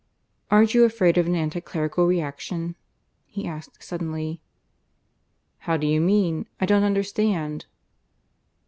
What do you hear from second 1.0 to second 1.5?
of an